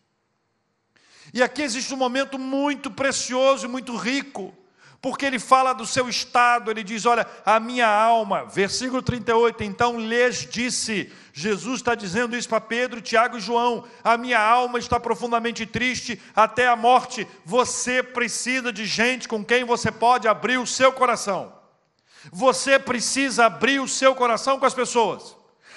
[1.32, 4.54] E aqui existe um momento muito precioso e muito rico
[5.02, 9.98] porque ele fala do seu estado, ele diz: Olha, a minha alma, versículo 38, então
[9.98, 15.00] lhes disse, Jesus está dizendo isso para Pedro, Tiago e João: a minha alma está
[15.00, 17.26] profundamente triste até a morte.
[17.46, 21.52] Você precisa de gente com quem você pode abrir o seu coração.
[22.30, 25.34] Você precisa abrir o seu coração com as pessoas.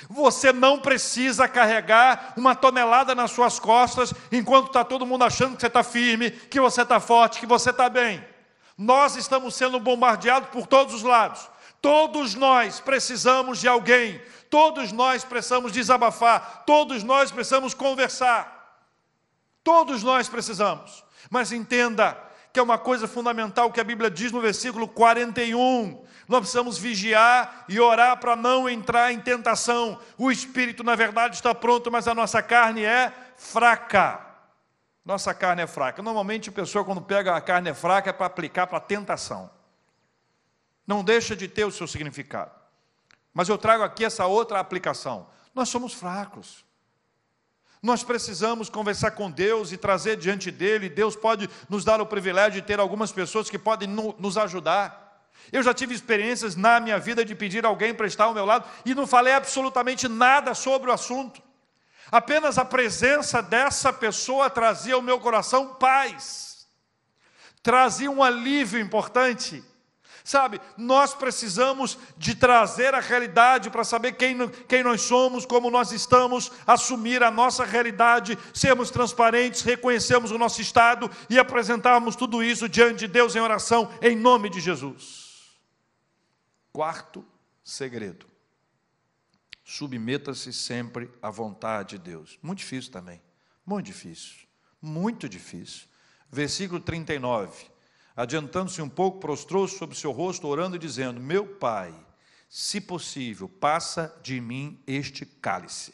[0.10, 5.62] Você não precisa carregar uma tonelada nas suas costas enquanto está todo mundo achando que
[5.62, 8.33] você está firme, que você está forte, que você está bem.
[8.78, 11.50] Nós estamos sendo bombardeados por todos os lados.
[11.82, 18.54] Todos nós precisamos de alguém, todos nós precisamos desabafar, todos nós precisamos conversar.
[19.64, 21.04] Todos nós precisamos.
[21.30, 22.18] Mas entenda
[22.52, 26.04] que é uma coisa fundamental que a Bíblia diz no versículo 41.
[26.28, 30.00] Nós precisamos vigiar e orar para não entrar em tentação.
[30.18, 34.23] O espírito, na verdade, está pronto, mas a nossa carne é fraca.
[35.06, 36.02] Nossa carne é fraca.
[36.02, 39.50] Normalmente a pessoa, quando pega a carne é fraca, é para aplicar para tentação.
[40.88, 42.52] Não deixa de ter o seu significado.
[43.34, 45.28] Mas eu trago aqui essa outra aplicação.
[45.54, 46.64] Nós somos fracos.
[47.82, 50.88] Nós precisamos conversar com Deus e trazer diante dele.
[50.88, 55.04] Deus pode nos dar o privilégio de ter algumas pessoas que podem nos ajudar.
[55.52, 58.70] Eu já tive experiências na minha vida de pedir alguém para estar ao meu lado
[58.86, 61.42] e não falei absolutamente nada sobre o assunto.
[62.14, 66.68] Apenas a presença dessa pessoa trazia ao meu coração paz,
[67.64, 69.64] trazia um alívio importante.
[70.24, 75.92] Sabe, nós precisamos de trazer a realidade para saber quem, quem nós somos, como nós
[75.92, 82.70] estamos, assumir a nossa realidade, sermos transparentes, reconhecermos o nosso estado e apresentarmos tudo isso
[82.70, 85.58] diante de Deus em oração, em nome de Jesus.
[86.72, 87.26] Quarto
[87.64, 88.33] segredo:
[89.64, 92.38] submeta-se sempre à vontade de Deus.
[92.42, 93.22] Muito difícil também,
[93.66, 94.48] muito difícil,
[94.82, 95.88] muito difícil.
[96.30, 97.72] Versículo 39.
[98.16, 101.94] Adiantando-se um pouco, prostrou-se sobre seu rosto, orando e dizendo: Meu pai,
[102.48, 105.94] se possível, passa de mim este cálice.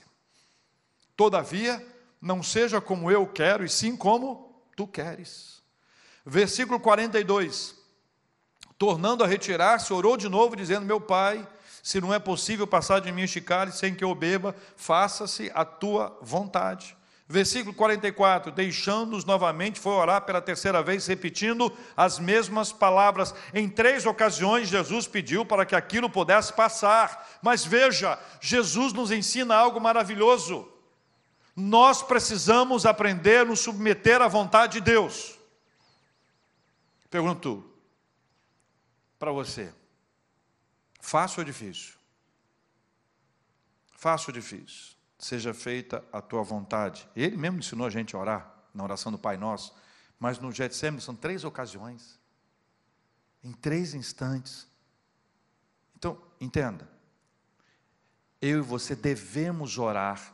[1.15, 1.85] Todavia,
[2.21, 5.61] não seja como eu quero, e sim como tu queres.
[6.25, 7.75] Versículo 42.
[8.77, 11.47] Tornando a retirar-se, orou de novo, dizendo: Meu pai,
[11.83, 15.63] se não é possível passar de mim este cálice sem que eu beba, faça-se a
[15.63, 16.97] tua vontade.
[17.31, 23.35] Versículo 44, deixando-os novamente, foi orar pela terceira vez, repetindo as mesmas palavras.
[23.53, 27.37] Em três ocasiões, Jesus pediu para que aquilo pudesse passar.
[27.39, 30.67] Mas veja, Jesus nos ensina algo maravilhoso.
[31.55, 35.37] Nós precisamos aprender a nos submeter à vontade de Deus.
[37.11, 37.63] Pergunto
[39.19, 39.71] para você:
[40.99, 41.95] fácil ou difícil?
[43.95, 44.99] Fácil ou difícil?
[45.19, 47.07] seja feita a tua vontade.
[47.15, 49.75] Ele mesmo ensinou a gente a orar na oração do Pai Nosso,
[50.17, 52.17] mas no Getsemane são três ocasiões,
[53.43, 54.65] em três instantes.
[55.95, 56.89] Então, entenda,
[58.41, 60.33] eu e você devemos orar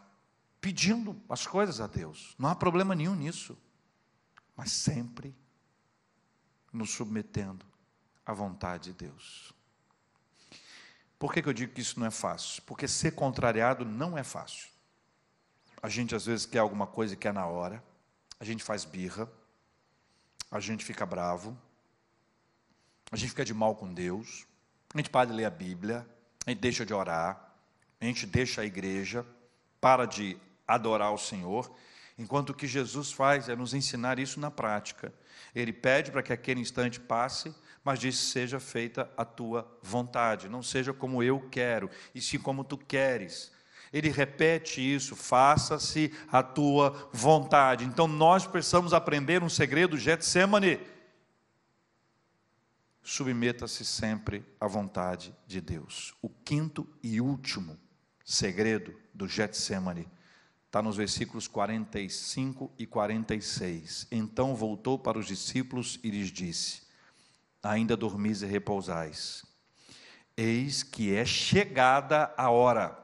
[0.61, 3.57] pedindo as coisas a Deus, não há problema nenhum nisso,
[4.55, 5.35] mas sempre
[6.71, 7.65] nos submetendo
[8.25, 9.53] à vontade de Deus.
[11.25, 12.61] Por que, que eu digo que isso não é fácil?
[12.67, 14.69] Porque ser contrariado não é fácil.
[15.81, 17.83] A gente às vezes quer alguma coisa e quer na hora.
[18.39, 19.27] A gente faz birra.
[20.51, 21.57] A gente fica bravo.
[23.11, 24.45] A gente fica de mal com Deus.
[24.93, 26.07] A gente para de ler a Bíblia.
[26.45, 27.51] A gente deixa de orar.
[27.99, 29.25] A gente deixa a igreja.
[29.81, 31.75] Para de adorar o Senhor.
[32.17, 35.13] Enquanto o que Jesus faz é nos ensinar isso na prática.
[35.53, 40.63] Ele pede para que aquele instante passe, mas diz: seja feita a tua vontade, não
[40.63, 43.53] seja como eu quero, e sim como tu queres
[43.95, 47.85] ele repete isso, faça-se a tua vontade.
[47.85, 50.81] Então nós precisamos aprender um segredo Getsemane.
[53.01, 56.13] Submeta-se sempre à vontade de Deus.
[56.21, 57.79] O quinto e último
[58.25, 60.09] segredo do Getsemane
[60.75, 64.07] está nos versículos 45 e 46.
[64.11, 66.81] Então voltou para os discípulos e lhes disse:
[67.63, 69.45] Ainda dormis e repousais.
[70.35, 72.99] Eis que é chegada a hora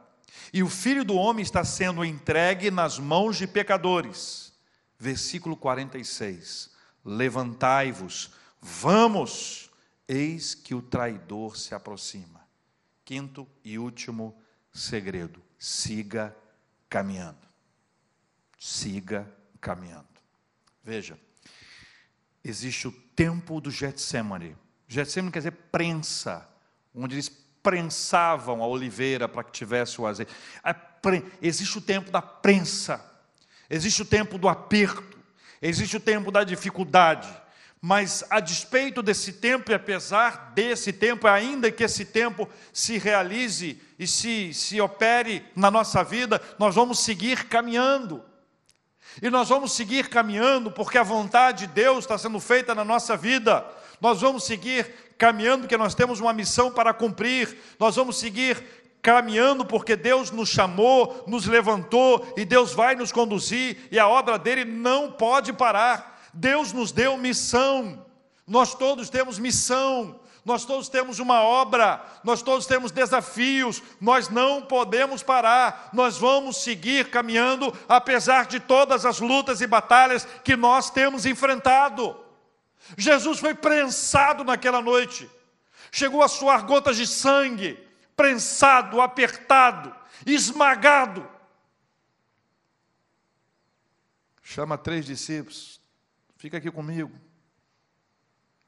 [0.52, 4.52] e o filho do homem está sendo entregue nas mãos de pecadores.
[5.00, 6.72] Versículo 46.
[7.06, 9.70] Levantai-vos, vamos,
[10.10, 12.46] eis que o traidor se aproxima.
[13.06, 14.36] Quinto e último
[14.74, 16.36] segredo: siga
[16.90, 17.51] caminhando.
[18.64, 19.28] Siga
[19.60, 20.06] caminhando.
[20.84, 21.18] Veja,
[22.44, 24.56] existe o tempo do Getsemane.
[24.88, 26.48] Getsemane quer dizer prensa,
[26.94, 27.28] onde eles
[27.64, 30.32] prensavam a oliveira para que tivesse o azeite.
[31.42, 33.04] Existe o tempo da prensa,
[33.68, 35.18] existe o tempo do aperto,
[35.60, 37.36] existe o tempo da dificuldade.
[37.82, 43.82] Mas a despeito desse tempo e apesar desse tempo, ainda que esse tempo se realize
[43.98, 48.30] e se, se opere na nossa vida, nós vamos seguir caminhando.
[49.22, 53.18] E nós vamos seguir caminhando porque a vontade de Deus está sendo feita na nossa
[53.18, 53.66] vida.
[54.00, 57.58] Nós vamos seguir caminhando porque nós temos uma missão para cumprir.
[57.80, 58.64] Nós vamos seguir
[59.02, 64.38] caminhando porque Deus nos chamou, nos levantou e Deus vai nos conduzir e a obra
[64.38, 66.22] dele não pode parar.
[66.34, 68.06] Deus nos deu missão.
[68.48, 70.21] Nós todos temos missão.
[70.44, 76.64] Nós todos temos uma obra, nós todos temos desafios, nós não podemos parar, nós vamos
[76.64, 82.20] seguir caminhando, apesar de todas as lutas e batalhas que nós temos enfrentado.
[82.98, 85.30] Jesus foi prensado naquela noite,
[85.92, 87.78] chegou a suar gotas de sangue,
[88.16, 91.30] prensado, apertado, esmagado.
[94.42, 95.80] Chama três discípulos,
[96.36, 97.12] fica aqui comigo.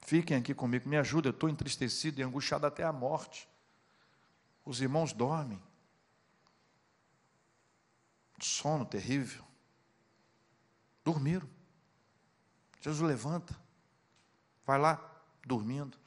[0.06, 3.50] Fiquem aqui comigo, me ajuda, eu estou entristecido e angustiado até a morte.
[4.66, 5.62] Os irmãos dormem.
[8.40, 9.44] Sono terrível.
[11.06, 11.50] Dormiram.
[12.82, 13.58] Jesus levanta,
[14.66, 15.00] vai lá,
[15.46, 15.98] dormindo.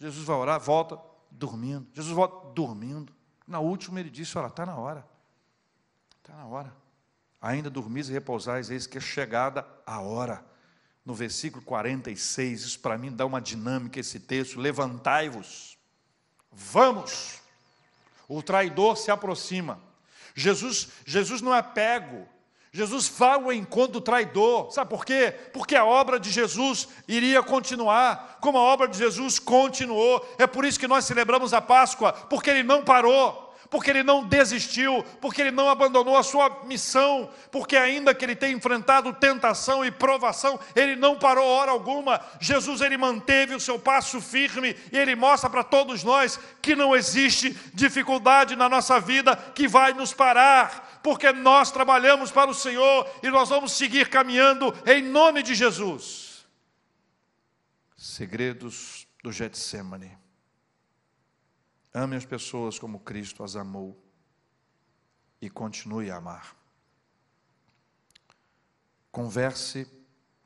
[0.00, 0.98] Jesus vai orar, volta,
[1.30, 1.88] dormindo.
[1.92, 3.14] Jesus volta, dormindo.
[3.46, 5.06] Na última ele disse: Olha, está na hora.
[6.18, 6.76] Está na hora.
[7.40, 10.44] Ainda dormis e repousais, eis que é chegada a hora.
[11.06, 14.58] No versículo 46, isso para mim dá uma dinâmica esse texto.
[14.58, 15.78] Levantai-vos,
[16.50, 17.40] vamos.
[18.28, 19.80] O traidor se aproxima.
[20.34, 22.26] Jesus, Jesus não é pego.
[22.72, 24.72] Jesus vai ao encontro do traidor.
[24.72, 25.32] Sabe por quê?
[25.52, 30.28] Porque a obra de Jesus iria continuar, como a obra de Jesus continuou.
[30.38, 34.24] É por isso que nós celebramos a Páscoa, porque ele não parou porque ele não
[34.24, 39.84] desistiu, porque ele não abandonou a sua missão, porque ainda que ele tenha enfrentado tentação
[39.84, 42.20] e provação, ele não parou hora alguma.
[42.40, 46.94] Jesus ele manteve o seu passo firme e ele mostra para todos nós que não
[46.94, 53.08] existe dificuldade na nossa vida que vai nos parar, porque nós trabalhamos para o Senhor
[53.22, 56.46] e nós vamos seguir caminhando em nome de Jesus.
[57.96, 60.25] Segredos do Getsemane.
[61.96, 63.98] Ame as pessoas como Cristo as amou
[65.40, 66.54] e continue a amar.
[69.10, 69.90] Converse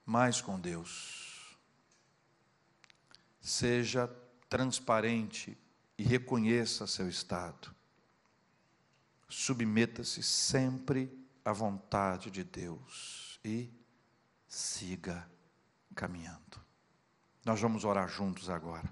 [0.06, 1.58] mais com Deus.
[3.40, 4.06] Seja
[4.48, 5.58] transparente
[5.98, 7.74] e reconheça seu estado.
[9.28, 11.12] Submeta-se sempre
[11.44, 13.68] à vontade de Deus e
[14.46, 15.28] siga
[15.96, 16.60] caminhando.
[17.44, 18.88] Nós vamos orar juntos agora.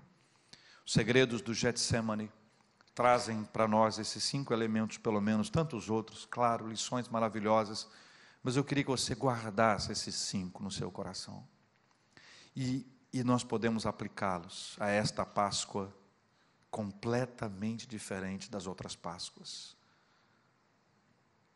[0.84, 2.32] Os segredos do Getsemane
[2.98, 7.86] trazem para nós esses cinco elementos, pelo menos, tantos outros, claro, lições maravilhosas,
[8.42, 11.46] mas eu queria que você guardasse esses cinco no seu coração.
[12.56, 15.94] E, e nós podemos aplicá-los a esta Páscoa
[16.72, 19.76] completamente diferente das outras Páscoas.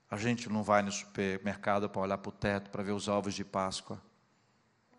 [0.09, 3.35] A gente não vai no supermercado para olhar para o teto, para ver os ovos
[3.35, 4.01] de Páscoa.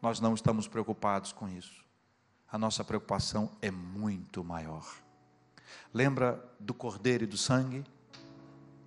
[0.02, 1.86] Nós não estamos preocupados com isso.
[2.52, 5.03] A nossa preocupação é muito maior.
[5.94, 7.84] Lembra do cordeiro e do sangue?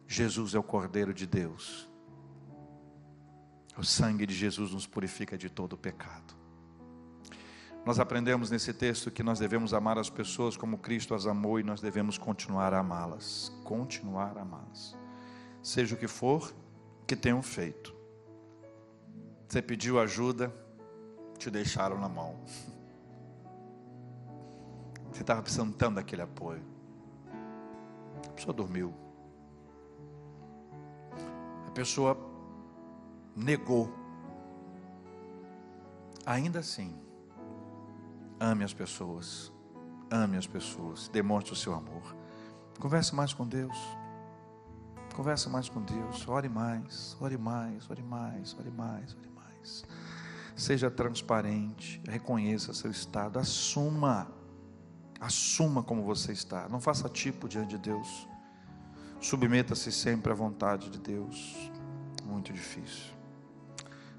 [0.09, 1.89] Jesus é o cordeiro de Deus.
[3.77, 6.35] O sangue de Jesus nos purifica de todo pecado.
[7.85, 11.63] Nós aprendemos nesse texto que nós devemos amar as pessoas como Cristo as amou e
[11.63, 13.53] nós devemos continuar a amá-las.
[13.63, 14.97] Continuar a amá-las.
[15.63, 16.55] Seja o que for
[17.07, 17.95] que tenham feito.
[19.47, 20.53] Você pediu ajuda,
[21.39, 22.41] te deixaram na mão.
[25.13, 26.76] Você estava precisando tanto daquele apoio
[28.35, 28.95] pessoa dormiu.
[31.67, 32.17] A pessoa
[33.35, 33.93] negou.
[36.25, 36.95] Ainda assim,
[38.41, 39.53] ame as pessoas.
[40.11, 41.09] Ame as pessoas.
[41.09, 42.17] Demonstre o seu amor.
[42.79, 43.77] Converse mais com Deus.
[45.15, 46.29] Converse mais com Deus.
[46.29, 49.85] Ore mais, ore mais, ore mais, ore mais, ore mais.
[50.55, 54.31] Seja transparente, reconheça seu estado, assuma
[55.21, 56.69] Assuma como você está.
[56.69, 58.29] Não faça tipo diante de Deus.
[59.21, 61.71] Submeta-se sempre à vontade de Deus.
[62.25, 63.15] Muito difícil.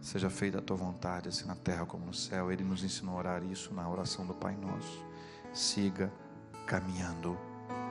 [0.02, 2.52] Seja feita a tua vontade, assim na terra como no céu.
[2.52, 5.06] Ele nos ensinou a orar isso na oração do Pai Nosso.
[5.54, 6.12] Siga
[6.66, 7.38] caminhando.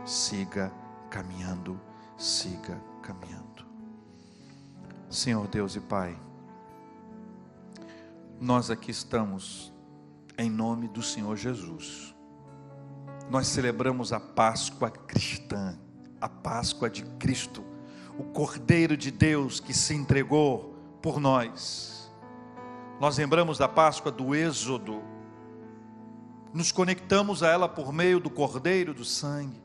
[0.05, 0.73] Siga
[1.11, 1.81] caminhando.
[2.17, 3.67] Siga caminhando.
[5.09, 6.19] Senhor Deus e Pai,
[8.41, 9.73] nós aqui estamos
[10.37, 12.16] em nome do Senhor Jesus
[13.31, 15.79] nós celebramos a Páscoa cristã,
[16.21, 17.65] a Páscoa de Cristo,
[18.19, 22.11] o Cordeiro de Deus que se entregou por nós.
[23.01, 25.03] Nós lembramos da Páscoa do Êxodo,
[26.55, 29.61] nos conectamos a ela por meio do Cordeiro do sangue.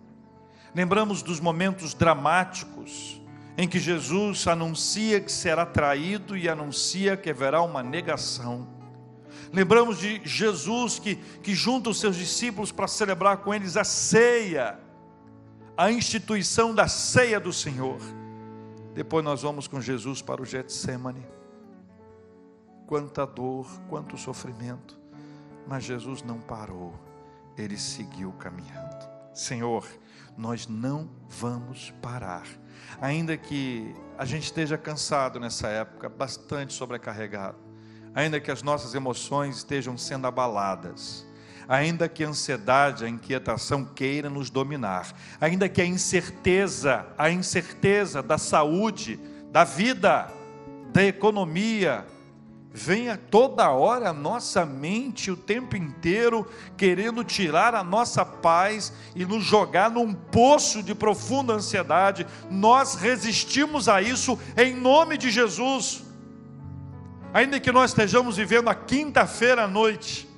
[0.74, 3.22] Lembramos dos momentos dramáticos
[3.57, 8.68] em que Jesus anuncia que será traído e anuncia que haverá uma negação.
[9.54, 14.80] Lembramos de Jesus que, que junta os seus discípulos para celebrar com eles a ceia,
[15.76, 17.99] a instituição da ceia do Senhor.
[18.93, 21.26] Depois nós vamos com Jesus para o Getsemane.
[22.88, 24.97] Quanta dor, quanto sofrimento,
[25.68, 26.93] mas Jesus não parou,
[27.58, 29.10] ele seguiu caminhando.
[29.34, 29.86] Senhor,
[30.38, 32.45] nós não vamos parar,
[33.02, 37.61] ainda que a gente esteja cansado nessa época, bastante sobrecarregado
[38.14, 41.26] ainda que as nossas emoções estejam sendo abaladas,
[41.68, 48.22] ainda que a ansiedade, a inquietação queira nos dominar, ainda que a incerteza, a incerteza
[48.22, 49.20] da saúde,
[49.51, 50.30] da vida,
[50.91, 52.05] da economia,
[52.74, 56.47] venha toda hora a nossa mente o tempo inteiro
[56.78, 62.26] querendo tirar a nossa paz e nos jogar num poço de profunda ansiedade.
[62.49, 66.11] Nós resistimos a isso em nome de Jesus
[67.34, 70.29] ainda que nós estejamos vivendo a quinta-feira à noite,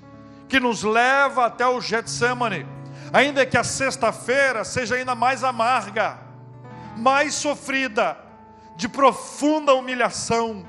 [0.47, 2.65] que nos leva até o Getsemane,
[3.11, 6.19] ainda que a sexta-feira seja ainda mais amarga,
[6.97, 8.17] mais sofrida,
[8.75, 10.65] de profunda humilhação,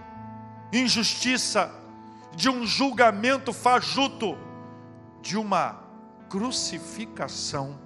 [0.73, 1.71] injustiça,
[2.35, 4.37] de um julgamento fajuto,
[5.23, 5.81] de uma
[6.29, 7.79] crucificação,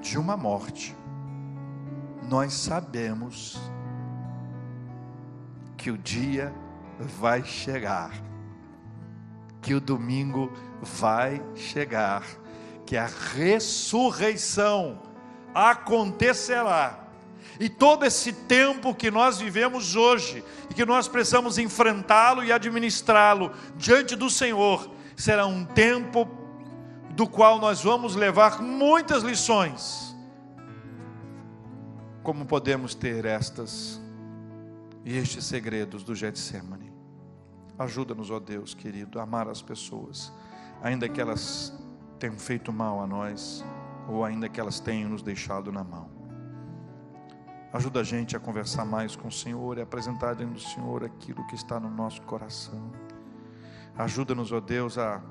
[0.00, 0.94] de uma morte.
[2.28, 3.58] Nós sabemos
[5.86, 6.52] que o dia
[6.98, 8.10] vai chegar,
[9.62, 12.24] que o domingo vai chegar,
[12.84, 15.00] que a ressurreição
[15.54, 17.06] acontecerá.
[17.60, 23.52] E todo esse tempo que nós vivemos hoje, e que nós precisamos enfrentá-lo e administrá-lo
[23.76, 26.28] diante do Senhor, será um tempo
[27.10, 30.16] do qual nós vamos levar muitas lições.
[32.24, 34.04] Como podemos ter estas
[35.06, 36.92] e estes segredos do Getsemane.
[37.78, 40.32] Ajuda-nos, ó Deus querido, a amar as pessoas,
[40.82, 41.72] ainda que elas
[42.18, 43.64] tenham feito mal a nós,
[44.08, 46.10] ou ainda que elas tenham nos deixado na mão.
[47.72, 51.46] Ajuda a gente a conversar mais com o Senhor e apresentar diante do Senhor aquilo
[51.46, 52.90] que está no nosso coração.
[53.96, 55.22] Ajuda-nos, ó Deus, a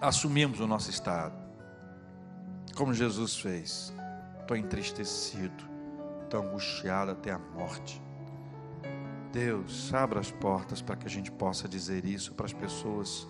[0.00, 1.36] assumirmos o nosso estado,
[2.74, 3.92] como Jesus fez.
[4.40, 5.64] Estou entristecido,
[6.22, 8.03] estou angustiado até a morte.
[9.34, 13.26] Deus, abra as portas para que a gente possa dizer isso para as pessoas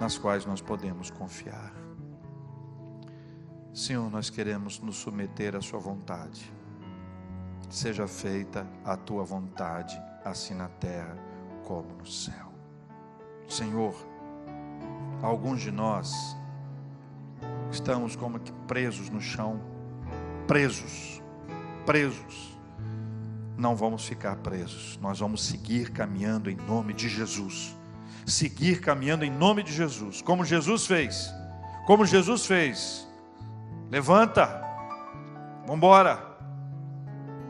[0.00, 1.74] nas quais nós podemos confiar.
[3.72, 6.52] Senhor, nós queremos nos submeter à Sua vontade.
[7.68, 11.18] Seja feita a Tua vontade, assim na terra
[11.64, 12.52] como no céu.
[13.48, 13.92] Senhor,
[15.20, 16.14] alguns de nós
[17.72, 19.60] estamos como que presos no chão,
[20.46, 21.20] presos,
[21.84, 22.53] presos
[23.56, 27.74] não vamos ficar presos, nós vamos seguir caminhando em nome de Jesus.
[28.26, 31.32] Seguir caminhando em nome de Jesus, como Jesus fez.
[31.86, 33.06] Como Jesus fez.
[33.90, 34.46] Levanta,
[35.60, 36.24] vamos embora,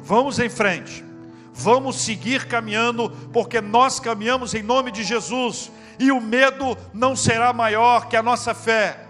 [0.03, 1.05] vamos em frente,
[1.53, 7.53] vamos seguir caminhando, porque nós caminhamos em nome de Jesus, e o medo não será
[7.53, 9.07] maior que a nossa fé.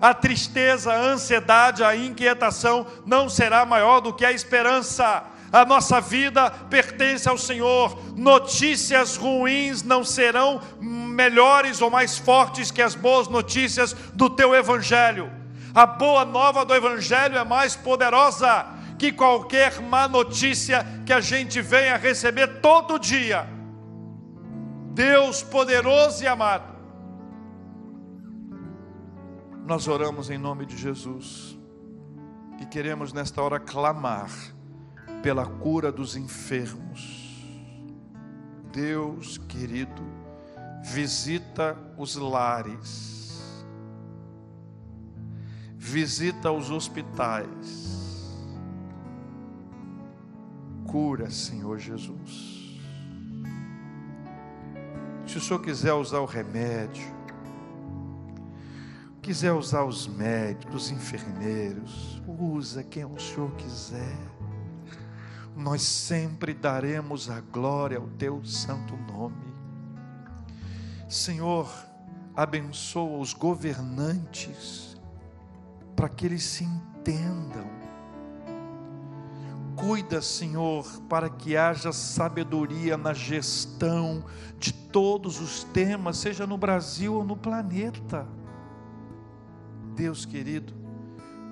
[0.00, 6.00] A tristeza, a ansiedade, a inquietação não será maior do que a esperança a nossa
[6.00, 7.98] vida pertence ao Senhor.
[8.16, 15.30] Notícias ruins não serão melhores ou mais fortes que as boas notícias do teu Evangelho.
[15.74, 18.66] A boa nova do Evangelho é mais poderosa
[18.98, 23.48] que qualquer má notícia que a gente venha receber todo dia.
[24.92, 26.76] Deus poderoso e amado,
[29.64, 31.56] nós oramos em nome de Jesus
[32.60, 34.28] e queremos nesta hora clamar
[35.22, 37.18] pela cura dos enfermos.
[38.72, 40.02] Deus querido,
[40.82, 43.64] visita os lares,
[45.76, 48.36] visita os hospitais,
[50.86, 52.78] cura, Senhor Jesus.
[55.26, 57.06] Se o Senhor quiser usar o remédio,
[59.20, 64.37] quiser usar os médicos, os enfermeiros, usa quem o Senhor quiser
[65.58, 69.52] nós sempre daremos a glória ao teu santo nome.
[71.08, 71.68] Senhor,
[72.36, 74.96] abençoa os governantes
[75.96, 77.66] para que eles se entendam.
[79.74, 84.24] Cuida, Senhor, para que haja sabedoria na gestão
[84.60, 88.28] de todos os temas, seja no Brasil ou no planeta.
[89.96, 90.72] Deus querido,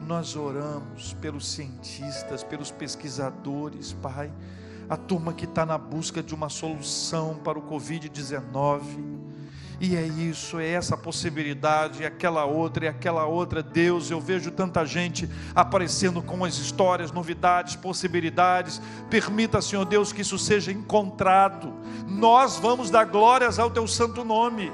[0.01, 4.33] nós oramos pelos cientistas, pelos pesquisadores, Pai,
[4.89, 8.81] a turma que está na busca de uma solução para o Covid-19.
[9.79, 13.63] E é isso, é essa possibilidade, é aquela outra, é aquela outra.
[13.63, 18.81] Deus, eu vejo tanta gente aparecendo com as histórias, novidades, possibilidades.
[19.11, 21.75] Permita, Senhor Deus, que isso seja encontrado.
[22.07, 24.73] Nós vamos dar glórias ao Teu santo nome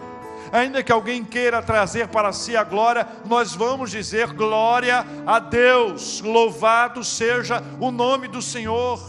[0.53, 6.21] ainda que alguém queira trazer para si a glória, nós vamos dizer glória a Deus,
[6.21, 9.01] louvado seja o nome do Senhor.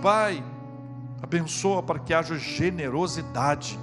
[0.00, 0.42] Pai,
[1.20, 3.76] abençoa para que haja generosidade,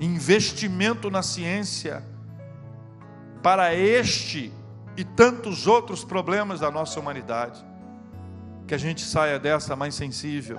[0.00, 2.04] investimento na ciência,
[3.42, 4.52] para este
[4.96, 7.66] e tantos outros problemas da nossa humanidade.
[8.66, 10.58] Que a gente saia dessa mais sensível,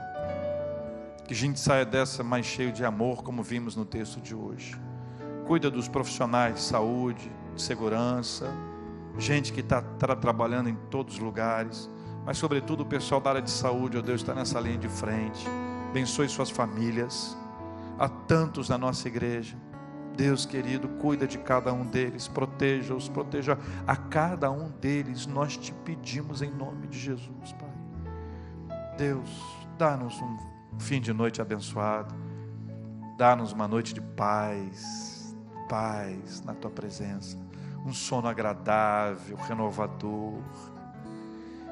[1.25, 4.88] que a gente saia dessa mais cheio de amor, como vimos no texto de hoje
[5.49, 8.53] cuida dos profissionais de saúde, de segurança,
[9.17, 11.89] gente que está tá trabalhando em todos os lugares,
[12.23, 15.47] mas sobretudo o pessoal da área de saúde, ó Deus, está nessa linha de frente.
[15.89, 17.35] abençoe suas famílias.
[17.97, 19.57] Há tantos na nossa igreja.
[20.15, 25.25] Deus querido, cuida de cada um deles, proteja-os, proteja a cada um deles.
[25.25, 28.77] Nós te pedimos em nome de Jesus, Pai.
[28.99, 29.31] Deus,
[29.79, 30.37] dá-nos um
[30.77, 32.13] fim de noite abençoado.
[33.17, 35.18] Dá-nos uma noite de paz,
[35.69, 37.37] paz na tua presença.
[37.85, 40.41] Um sono agradável, renovador.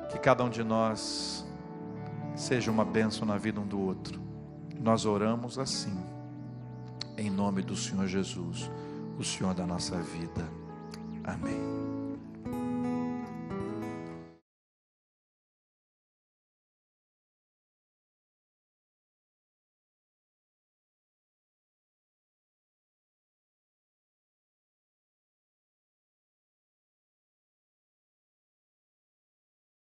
[0.10, 1.45] Que cada um de nós
[2.36, 4.22] seja uma bênção na vida um do outro.
[4.80, 5.98] Nós oramos assim,
[7.18, 8.72] em nome do Senhor Jesus,
[9.18, 10.48] o Senhor da nossa vida.
[11.24, 11.86] Amém.